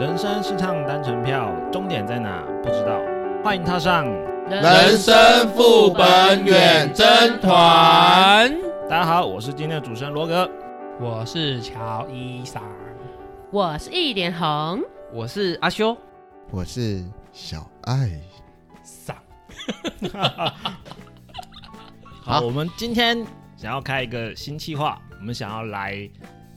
[0.00, 2.98] 人生是趟单程票，终点在哪不知道，
[3.44, 4.06] 欢迎踏上
[4.48, 5.14] 人生
[5.54, 8.50] 副本远征团。
[8.88, 10.50] 大家好，我是今天的主持人罗格，
[10.98, 12.62] 我是乔伊桑，
[13.50, 14.80] 我是一点红，
[15.12, 15.94] 我是阿修，
[16.50, 18.10] 我是小爱。
[18.82, 19.14] 桑。
[22.24, 23.22] 好，我们今天
[23.54, 26.08] 想要开一个新计划，我们想要来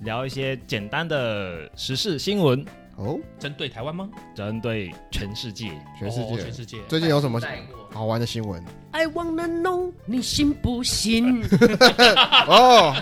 [0.03, 4.09] 聊一些简单的时事新闻哦，针对台湾吗？
[4.35, 6.77] 针对全世界，全世界，哦、全世界。
[6.88, 7.41] 最近有什么
[7.91, 11.43] 好玩的新闻？I wanna know，你信不信？
[12.47, 12.95] 哦，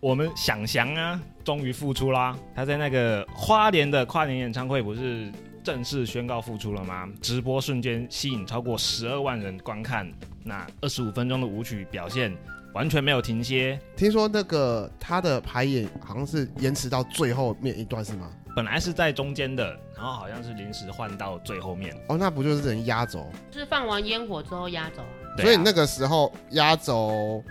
[0.00, 2.36] 我们想翔啊，终于复出啦！
[2.54, 5.30] 他在那个花莲的跨年演唱会不是
[5.62, 7.08] 正式宣告复出了吗？
[7.20, 10.10] 直播瞬间吸引超过十二万人观看，
[10.44, 12.36] 那二十五分钟的舞曲表现
[12.74, 13.78] 完全没有停歇。
[13.96, 18.30] 听说那个他的排演好像是延迟到最后面一段是吗？
[18.54, 21.96] 本来是在中间的，然后好像是临时换到最后面。
[22.08, 23.30] 哦，那不就是人压轴？
[23.50, 25.38] 就是放完烟火之后压轴啊。
[25.38, 27.42] 所以那个时候压轴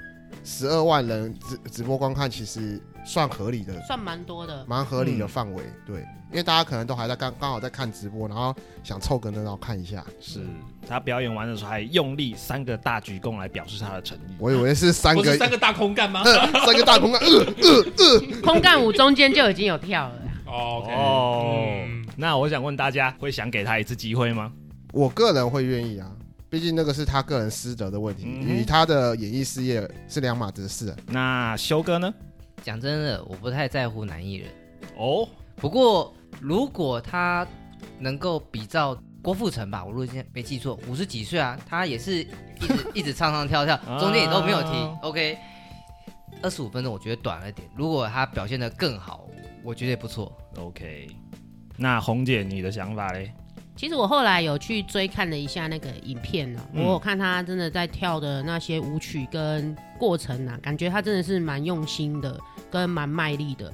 [0.44, 5.64] 十二万人直直播观看，其实算合理的，算蛮多的，蛮合理的范围。
[5.64, 5.96] 嗯、对，
[6.32, 10.04] 因为大家可能都还在刚刚好在看直播，然后想凑个热闹看一下。
[10.20, 10.46] 是
[10.88, 14.36] 他表演完的时候还用力三个大鞠躬来表示他的诚意。
[14.38, 16.24] 我以为是三个是三个大空干吗？
[16.66, 20.16] 三个大空干，呃呃呃，空干舞中间就已经有跳了。
[20.50, 24.52] 哦、okay, 哦、嗯，那我想问大家，会想给他一次机会吗？
[24.92, 26.12] 我个人会愿意啊，
[26.50, 30.96] 毕竟那个是他个人师德的问题，与、嗯、他的演艺事业是两码子事。
[31.08, 32.12] 那修哥呢？
[32.64, 34.50] 讲真的，我不太在乎男艺人
[34.98, 35.30] 哦。
[35.56, 36.12] 不过
[36.42, 37.46] 如果他
[38.00, 44.72] 能够比照郭富城吧，我如果今天没记错，五十几岁啊，他也是一直 一直唱唱跳跳，中间也都没有停。
[44.72, 45.38] 啊、OK，
[46.42, 49.29] 二十五分钟我觉得短了点，如果他表现的更好。
[49.64, 51.08] 我觉得也不错，OK。
[51.78, 53.32] 那红姐，你的想法嘞？
[53.76, 62.40] 其实我后来有去追看了一下那个影片呢、嗯，我有看他真的在跳的那些舞曲跟过程啊，感觉他真的是蛮用心的，
[62.72, 63.72] 跟蛮卖力的。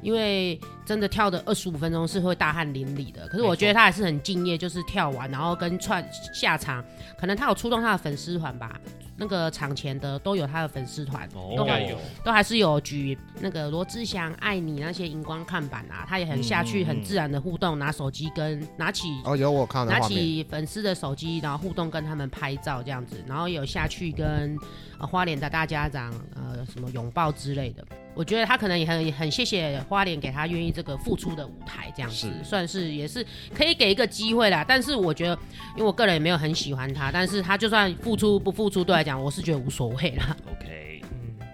[0.00, 6.84] 因为真的跳的二十五分钟是会大汗淋漓的，可是我觉得他还是很敬业，就是跳完然后跟串下场，
[7.18, 8.78] 可能他有出动他的粉丝团吧。
[9.20, 24.56] 那个场前的都有他的粉丝团，哦，都有，都还是有举那个罗志祥爱你那些荧光看板啊，他也很下去，很自然的互动，拿手机跟拿起哦有我看拿起粉丝的手机，然后互动跟他们拍照这样子，然后有下去跟
[24.98, 27.84] 呃花莲的大家长呃什么拥抱之类的。
[28.14, 34.64] 我觉得他可能也很很谢谢花莲给他愿意这个付出的舞台，这样子是算是也是可以给一个机会啦。
[34.66, 35.38] 但是我觉得，
[35.76, 40.36] 因为我个人也没有很喜欢他，但是他就算付出不付出，对来讲我是觉得无所谓啦。
[40.50, 41.46] OK，嗯，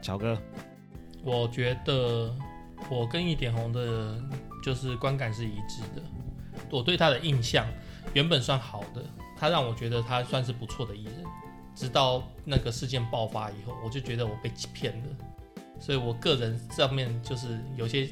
[0.00, 0.40] 乔哥，
[1.24, 2.32] 我觉得
[2.88, 4.16] 我跟一点红的，
[4.62, 6.02] 就是观感是一致的。
[6.70, 7.66] 我对他的印象
[8.14, 9.04] 原本算好的，
[9.36, 11.24] 他让我觉得他算是不错的艺人，
[11.74, 15.06] 直到那个事件爆发以后，我就觉得我被骗了。
[15.80, 18.08] 所以，我个人上面就是有些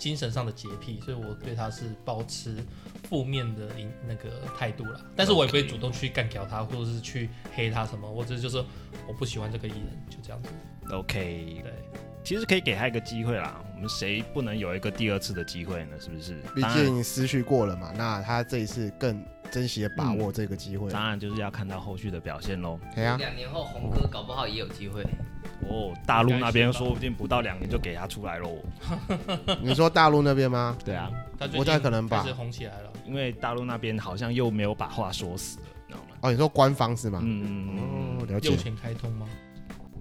[0.00, 2.56] 精神上的洁癖，所以我对他是保持
[3.04, 3.68] 负面的
[4.08, 5.00] 那个态度啦。
[5.14, 8.10] 但是我也不会主动去干掉他，或者是去黑他什么。
[8.10, 8.64] 我只是就是
[9.06, 10.48] 我不喜欢这个艺人，就这样子。
[10.90, 11.74] OK，对，
[12.24, 13.62] 其实可以给他一个机会啦。
[13.74, 16.00] 我们谁不能有一个第二次的机会呢？
[16.00, 16.34] 是不是？
[16.54, 17.92] 毕竟失去过了嘛。
[17.94, 22.80] 那他这一次更珍惜的把握这个机会，当然就是要看到后续的表现喽。
[22.94, 25.04] 对啊，两年后红哥搞不好也有机会。
[25.68, 28.58] 哦，大陆那边说不定不到两年就给他出来喽。
[29.62, 30.76] 你说大陆那边吗？
[30.84, 31.10] 对啊，
[31.52, 32.26] 不太可能吧？
[32.36, 36.16] 红起来了，因为大陆那边好像又没有把话说死了，你知道吗？
[36.22, 37.20] 哦，你说官方是吗？
[37.22, 38.50] 嗯嗯哦，了解。
[38.50, 39.26] 右钱开通吗？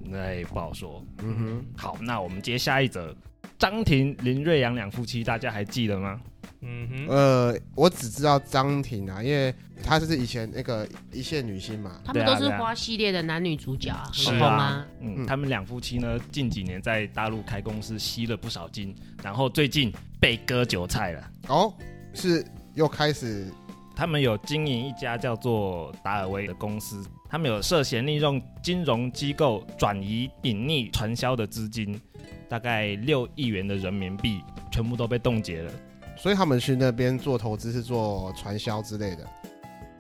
[0.04, 1.04] 那也不好说。
[1.22, 3.16] 嗯哼，好，那我们接下一则，
[3.60, 6.20] 张庭林瑞阳两夫妻，大家还记得吗？
[6.62, 9.54] 嗯哼，呃，我只知道张庭啊，因为
[9.84, 15.26] 她就是以前那个一线女星嘛，他们都是花系列的男女主角，是啊，嗯，嗯。
[15.28, 19.92] 他们两夫妻呢，近几年在大陆开公司吸了不少金，然后最近
[20.22, 21.32] 被割韭菜了。
[21.50, 21.74] 哦，
[22.14, 22.46] 是
[22.76, 23.48] 又开始，
[23.94, 32.00] 他们有经营一家叫做达尔威的公司，他们有涉嫌利用金融机构转移隐匿传销的资金，
[32.50, 34.42] 大概六亿元的人民币，
[34.72, 35.72] 全部都被冻结了。
[36.18, 39.26] 所以他们去那边做投资是做传销之类的，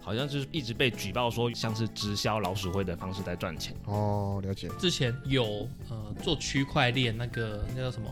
[0.02, 3.74] 好像就是一直被举报说像是直销老鼠会的方式在赚钱。
[3.86, 4.68] 哦，了解。
[4.78, 8.10] 之前有呃做区块链那个那叫什么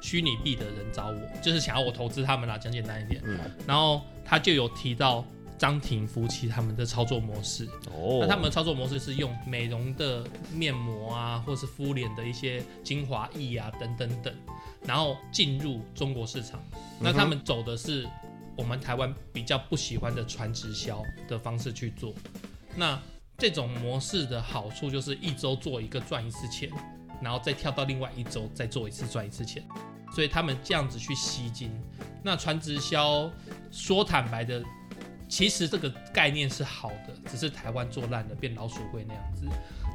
[0.00, 3.20] 虚拟币的人找我，就是想要我投资他们啦，讲简单一点。
[3.26, 3.38] 嗯。
[3.66, 5.22] 然后他就有提到
[5.60, 7.68] 张庭夫妻他们的操作模式。
[7.92, 8.20] 哦。
[8.22, 14.34] 那他们的操作模式是用美容的面膜啊，或是敷脸的一些精华液啊等等等。
[14.86, 16.58] 然后进入中国市场，
[16.98, 18.08] 那他们走的是，
[18.56, 22.14] 我们台湾比较不喜欢的传直销的方式去做。
[22.74, 22.98] 那
[23.36, 26.70] 这种模式的好处就是一周做一个赚一次钱，
[27.20, 29.62] 然后再跳到另外一周再做一次赚一次钱，
[30.14, 31.70] 所以他们这样子去吸金。
[32.22, 33.30] 那传直销
[33.70, 34.62] 说坦白的，
[35.30, 39.46] 其实这个概念是好的，只是台湾做烂了变老鼠会那样子，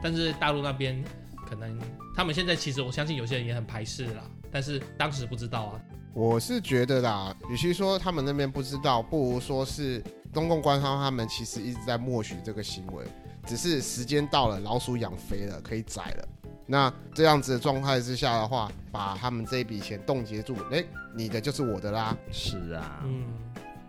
[0.02, 1.04] 但是大陆那边。
[1.48, 1.80] 可能
[2.16, 5.82] 他们现在其实我相信有些人也很排斥啦，但是当时不知道啊。
[6.12, 10.04] 我是觉得啦，与其说他们那边不知道，不如说是
[10.34, 13.06] 中共官方他们其实一直在默许这个行为，
[13.46, 16.28] 只是时间到了，老鼠养肥了，可以宰了。
[16.66, 20.84] 那这样子的状态之下的话，把他们这一笔钱冻结住，哎，
[21.16, 22.18] 你的就是我的啦。
[22.32, 23.24] 是啊，嗯，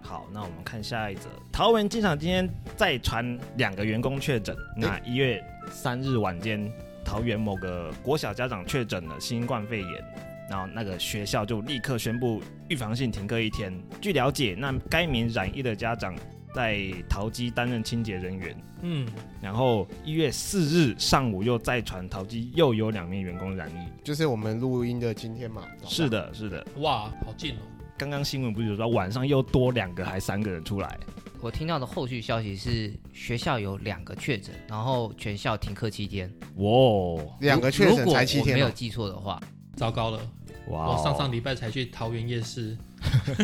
[0.06, 6.70] 好，那我们看下一则，桃园机场今天再传两个员工确诊，那一月三日晚间。
[7.04, 10.04] 桃园某个国小家长确诊了新冠肺炎，
[10.50, 13.72] 然后那个学校就立刻宣布预防性停课一天。
[14.00, 16.16] 据了解，那该名染疫的家长
[16.52, 18.56] 在桃机担任清洁人员。
[18.82, 19.06] 嗯，
[19.40, 25.62] 然后一月四日上午又再传桃机又有两名员工染疫，就是我们录音的今天嘛？
[25.84, 26.66] 是的，是的。
[26.78, 27.58] 哇，好近哦！
[27.98, 30.98] 刚刚新闻不是说晚上又多两个还三个人出来？
[31.40, 36.30] 我听到的后续消息是，学校有两个确诊，然后全校停课七天。
[36.56, 39.40] 哇，两个确诊才七天，没有记错的话，
[39.76, 40.20] 糟糕了。
[40.68, 42.76] 哇，我上上礼拜才去桃园夜市，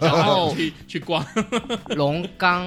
[0.00, 1.24] 然后去去逛
[1.90, 2.66] 龙岗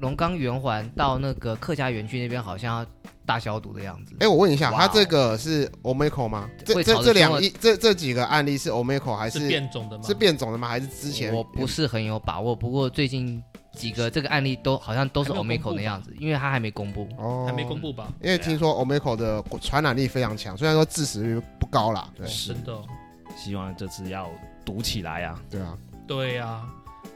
[0.00, 2.86] 龙岗圆环到那个客家园区那边，好像要
[3.26, 4.14] 大消毒的样子。
[4.20, 6.48] 哎，我问一下，他这个是 Omicron 吗？
[6.64, 10.04] 这这这两一这这几个案例是 Omicron 还是变种的吗？
[10.06, 10.68] 是变种的吗？
[10.68, 11.34] 还是之前？
[11.34, 13.42] 我不是很有把握，不过最近。
[13.74, 18.06] 几个这个案例都好像都是 Omicron 的样子，因为它还没公布哦，还没公布吧？
[18.22, 22.08] 因为听说 Omicron 的传染力非常强，虽然说致死率不高啦。
[22.16, 22.72] 对，是的。
[23.36, 24.30] 希望这次要
[24.64, 25.36] 堵起来呀！
[25.50, 26.62] 对啊，对啊，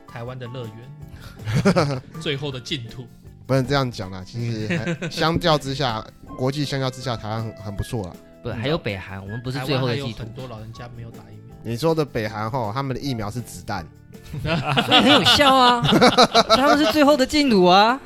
[0.08, 3.06] 台湾的乐园， 最后的净土。
[3.48, 4.68] 不能这样讲啦，其实
[5.10, 6.04] 相较之下，
[6.36, 8.16] 国际相较之下，台湾很很不错了。
[8.42, 10.18] 不，还有北韩，我们不是最后的净土。
[10.18, 11.56] 很多老人家没有打疫苗。
[11.62, 13.86] 你说的北韩哈，他们的疫苗是子弹。
[14.42, 15.80] 所以很有效啊，
[16.54, 17.98] 他们是最后的净土啊。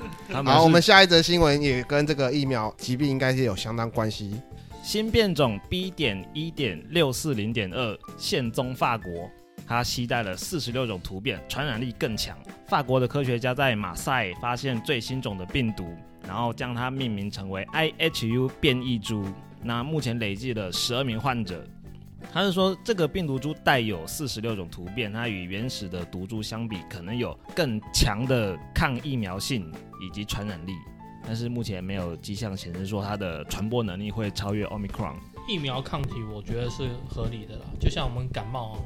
[0.45, 4.41] 好，我们下一则新闻也跟这个疫苗疾病应该是有相当关系。
[4.81, 5.91] 新变种 B.
[5.91, 9.29] 点一点六四零点二现踪法国，
[9.67, 12.37] 它携带了四十六种突变，传染力更强。
[12.67, 15.95] 法国的科学家在马赛发现最新种的病毒，
[16.27, 19.27] 然后将它命名成为 IHU 变异株。
[19.63, 21.65] 那目前累计了十二名患者。
[22.33, 29.71] 他是说，这个病毒株带有四十六种突变，它与原始的毒株相比，可能有更强的抗疫苗性
[30.01, 30.73] 以及传染力，
[31.27, 35.17] 但是目前没有迹象显示说它的传播能力会超越 Omicron。
[35.49, 37.67] 疫苗抗体，我觉得是合理的啦。
[37.81, 38.79] 就像我们感冒啊，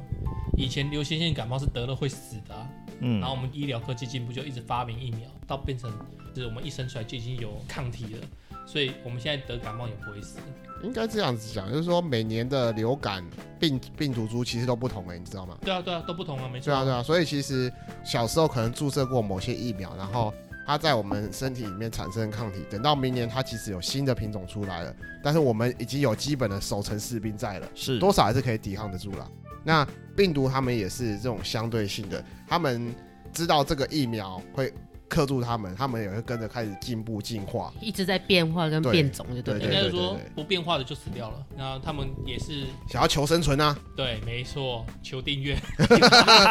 [0.57, 2.69] 以前流行性感冒是得了会死的啊，
[3.01, 5.91] 嗯，然后我们医疗科技进步，就一直发明疫苗，到变成
[6.35, 8.21] 就是我们一生出来就已经有抗体了。
[8.67, 10.39] 所以我们现在得感冒也不会死，
[10.83, 13.25] 应该这样子讲，就是说每年的流感
[13.61, 15.57] 病病毒株其实都不同哎，你知道吗？
[15.61, 16.65] 对啊对啊，都不同啊，没错。
[16.65, 17.73] 对啊对啊，所以其实
[18.05, 20.35] 小时候可能注射过某些疫苗，然后
[20.67, 24.93] 它在我们身体里面产生抗体，等到明年它其实有新的品种出来了，
[25.23, 29.31] 但是我们已经有基本的守城士兵在了，是多少还是可以抵抗得住了。
[29.67, 32.95] 那病毒他们也是这种相对性的，他们
[33.33, 34.73] 知道这个疫苗会。
[35.09, 39.57] 克住他们，他们也会跟着开始进步进化，一直在变化跟变种，就对。
[39.61, 43.79] 应该是说不变化的就死掉了，然后他们也是想要求生存啊。
[43.97, 45.57] 对，没错，求订阅，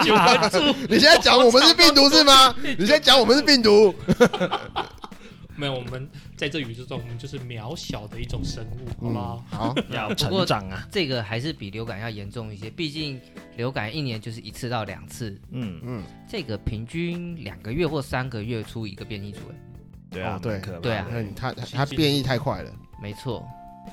[0.06, 0.60] 求关注。
[0.88, 2.56] 你现在讲我们是病毒是吗？
[2.64, 3.94] 你现在讲我们是病毒。
[5.56, 9.46] 没有，我们在这宇宙中，我们就是渺小的一种生物，好不好？
[9.50, 10.88] 好，要 成长啊。
[10.92, 13.20] 这个还是比流感要严重一些，毕竟
[13.56, 15.40] 流感一年就是一次到两次。
[15.52, 19.40] 嗯嗯，这个平均两个月或三个月出一个变异株，
[20.10, 22.72] 对啊，对，对啊，它它变异太快了，
[23.02, 23.46] 没错。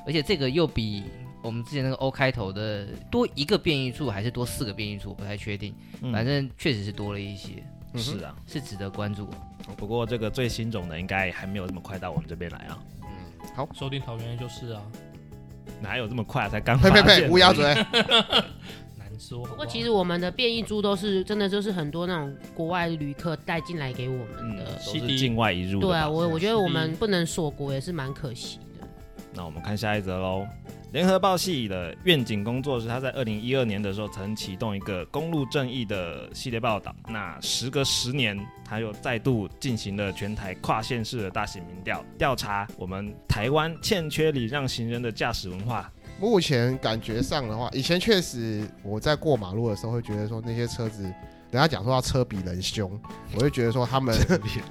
[0.07, 1.05] 而且这个又比
[1.43, 5.75] 我们之前那个 O 开头的多一个变异株，还是多四个变异株，不太确定。
[6.13, 7.63] 反正确实是多了一些。
[7.95, 9.29] 是啊，是值得关注。
[9.77, 12.79] 不过这个最新种的应该还没有这么快到我们这边来啊。
[13.03, 13.09] 嗯，
[13.55, 14.83] 好，说不定桃园就是啊，
[15.81, 16.79] 哪有这么快才刚？
[16.79, 17.65] 呸呸呸，乌鸦嘴。
[18.99, 19.45] 难说。
[19.45, 25.81] 不过其实我们的变异株都是真的，就是很多那种国外旅客带进来给我们的，都是境外移入。
[25.81, 28.65] 对啊，我我觉得我们不能锁国也是蛮可惜的。
[29.35, 30.47] 那我们看下一则喽。
[30.93, 36.95] 联合报系的愿景工作室，他在二零一二年的时候曾启动一个公路正义的系列报道。
[37.09, 45.91] 那时隔十年，他又再度进行了全台跨县市的大型民调，调查我们台湾欠缺礼让行人的驾驶文化。
[46.21, 51.11] 目前感觉上的话，以前确实我在过马路的时候会觉得说那些车子
[51.53, 52.91] 等下讲说他车比人凶，
[53.37, 54.17] 我就觉得说他们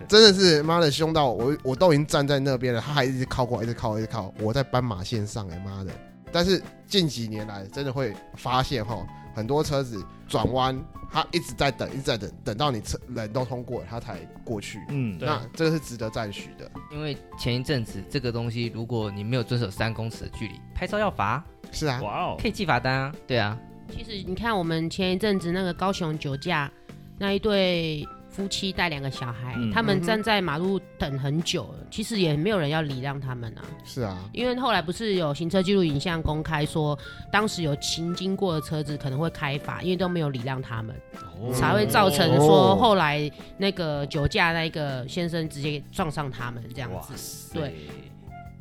[0.08, 5.92] 真的是妈的凶到我，我都已经站在那边了，他还一直靠过，一直靠，一直靠，我在斑马线上哎妈的！
[6.32, 10.76] 但是近几年来，真的会发现哈，很多车子转弯，
[11.12, 14.80] 他一直在等，一直在等，等到你车人都通过了，他才过去。
[14.90, 16.72] 嗯，那这个是值得赞许的。
[16.92, 21.44] 因为前一阵子这个东西，如果你没有遵守三公尺的距离，拍照要罚。
[21.72, 23.14] 是啊，哇哦，可以记罚单啊。
[23.28, 23.56] 对啊。
[23.92, 26.72] 其实你看，我们前一阵子那个高雄酒驾，
[27.18, 28.08] 那一对。
[28.32, 33.62] 夫妻带两个小孩，嗯、他们站在马路等很久了，其实也没有人要礼让他们啊。
[33.84, 36.98] 是啊，因为后来不是有行车记录影像公开说，
[37.30, 40.96] 当时有行经过的车子可能会开罚，因为都没有礼让他们，
[41.42, 47.18] 哦、才会造成说后来那个酒驾那个先生直接撞上他们这样子。
[47.18, 47.76] 塞对。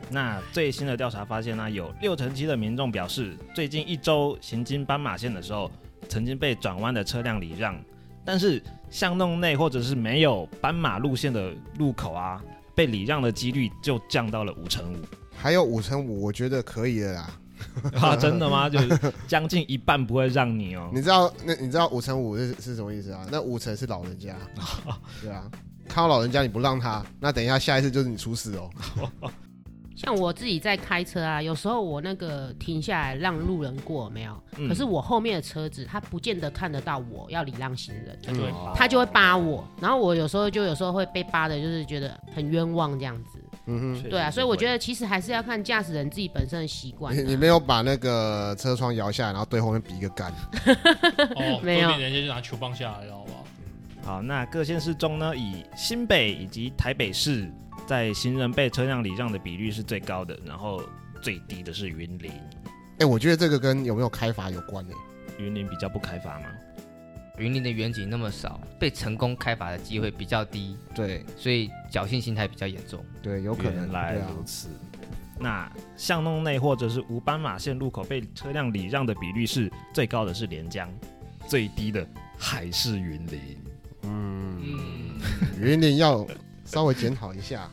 [0.09, 5.71] 那最新的调查发现呢，有六成七的民众表示，最近一周行经斑马线的时候，
[6.09, 7.79] 曾经被转弯的车辆礼让。
[8.25, 12.43] 但是巷弄内或者是没有斑马路线的路口啊，
[12.75, 14.97] 被礼让的几率就降到了五成五。
[15.37, 17.31] 还有五成五，我觉得可以的啦。
[18.01, 18.69] 啊，真的吗？
[18.71, 20.91] 就是将近一半不会让你哦。
[20.95, 23.27] 你知道那你知道五成五是是什么意思啊？
[23.31, 24.35] 那五成是老人家，
[25.23, 25.51] 对啊。
[25.89, 28.71] 看到老人家你不让他，那等一下下一次就是你出事哦。
[30.01, 34.35] 像我自己在开车啊，有时候我那个停下来让路人过没有？
[34.57, 43.39] 嗯、可是我后面的车子他不见得看得到我要礼让行人，对，他就会扒我，然后我有时候就有时候会被扒的，就是觉得很冤枉这样子。
[43.67, 47.15] 嗯哼，对啊，所以我觉得其实还是要看驾驶人自己本身的习惯。
[47.15, 50.33] 你你没有把那个车窗摇下来，然后对后面比一个干？
[51.37, 53.45] 哦，没有，人家就拿球棒下来了，好不好？
[54.03, 57.53] 好，那各县市中呢，以新北以及台北市。
[57.91, 60.81] 在行人被车辆礼让的比率是最高的，然后
[61.21, 62.31] 最低的是云林。
[63.01, 64.95] 哎，我觉得这个跟有没有开发有关呢？
[65.41, 66.47] 云林比较不开发吗？
[67.37, 70.77] 云林的远景那么少，被成功开发的机会比较低。
[70.95, 73.05] 对，所以侥幸心态比较严重。
[73.21, 74.69] 对，有可能来如此。
[75.41, 80.89] 那巷弄内或者是无斑马线路口被车辆礼让的比率是最高的是连江，
[81.49, 82.07] 最低的
[82.39, 83.59] 还是云林。
[84.03, 85.19] 嗯，
[85.61, 86.25] 云林要
[86.65, 87.69] 稍微检讨一下。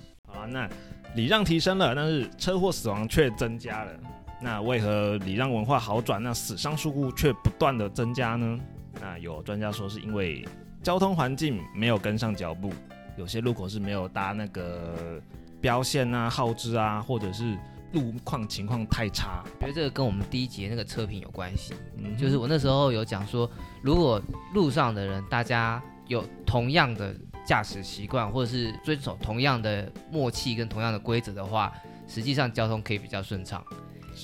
[0.47, 0.69] 那
[1.15, 3.91] 礼让提升了，但是车祸死亡却增加了。
[4.39, 8.59] 那为何礼让文化好转，那死伤事故却不断的增加呢？
[9.01, 10.47] 那有专家说是因为
[10.83, 12.71] 交通环境没有跟上脚步，
[13.17, 15.19] 有些路口是没有搭那个
[15.59, 17.57] 标线啊、号志啊，或者是
[17.93, 19.43] 路况情况太差。
[19.59, 21.73] 我觉得这个跟我们第一节那个车评有关系。
[21.97, 23.49] 嗯，就是我那时候有讲说，
[23.81, 24.21] 如果
[24.53, 27.15] 路上的人大家有同样的。
[27.47, 31.73] 驾驶习惯，或者是遵守同样的默契跟同样的规则的话，
[32.05, 33.63] 实际上交通可以比较顺畅。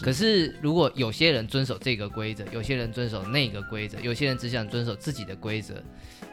[0.01, 5.81] 可是如果有些人遵守这个规则，有些人遵守那个规则，有些人只想遵守自己的规则，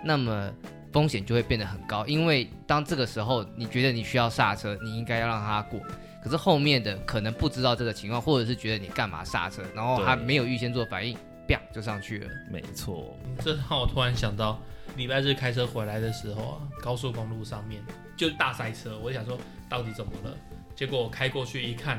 [0.03, 0.51] 那么
[0.93, 2.05] 风险就会变得很高。
[2.07, 5.79] 因为当这个时候你觉得你需要刹车，你应该要让他过，
[6.25, 11.15] 可是后面的可能不知道这个情况，或者是觉得你干嘛刹车，然后他没有预先做反应，
[11.47, 12.27] 啪就上去了。
[12.51, 14.61] 没错，这让我突然想到。
[15.01, 17.83] 礼拜日开车回来的时候啊，高速公路上面
[18.19, 20.37] 就是大塞车，我想说到底怎么了？
[20.77, 21.99] 结果我开过去一看，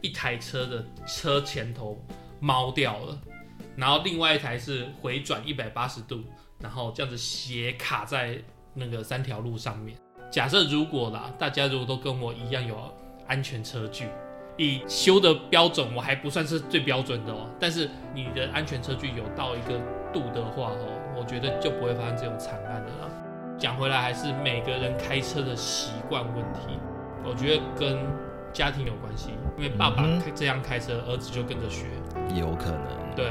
[0.00, 2.00] 一台车的车前头
[2.38, 3.18] 猫掉了，
[3.74, 6.22] 然后另外一台是回转一百八十度，
[6.60, 8.38] 然后这样子斜卡在
[8.74, 9.98] 那个三条路上面。
[10.30, 12.78] 假设如果啦，大家如果都跟我一样有
[13.26, 14.06] 安全车距，
[14.56, 17.50] 以修的标准，我还不算是最标准的哦。
[17.58, 19.80] 但是你的安全车距有到一个
[20.16, 21.02] 度的话哦。
[21.18, 23.10] 我觉得就不会发生这种惨案的了。
[23.58, 26.78] 讲回来，还是每个人开车的习惯问题。
[27.24, 27.98] 我觉得跟
[28.52, 31.86] 家庭有关系，因为爸爸开这样开车，嗯、儿子就跟着学，
[32.34, 33.14] 有可能。
[33.16, 33.30] 对，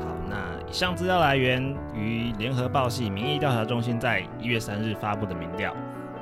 [0.00, 0.36] 好，那
[0.68, 1.62] 以上资料来源
[1.94, 5.72] 于联合报系民意调查中心在一月三日发布的民调。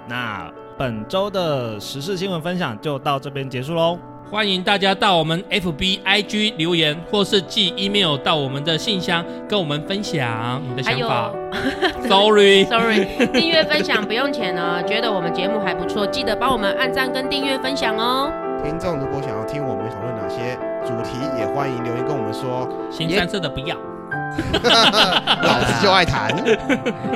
[0.06, 3.98] 那本周的时事新闻分享就到这边结束喽。
[4.30, 11.32] 欢迎大家到我们 FB IG 留言，或是寄 email 到我们的信箱，跟我们分享你的想法。
[12.08, 14.80] Sorry，Sorry，订阅分享不用钱哦。
[14.86, 18.30] 觉得我们节目还不错，记得帮我们按赞跟订阅分享哦。
[18.62, 20.56] 听众如果想要听我们讨论哪些
[20.86, 22.68] 主题，也欢迎留言跟我们说。
[22.88, 23.74] 新三色的不要，
[25.42, 26.32] 老子就爱谈。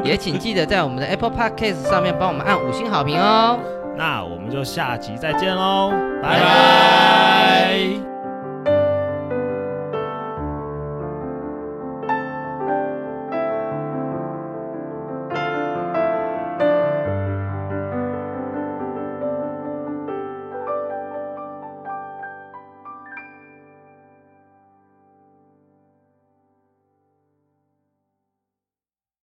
[0.02, 3.56] 也请记得在我们的 Apple Podcast 上面帮我们按五星好评哦。
[3.96, 8.13] 那我们就下集再见喽拜拜。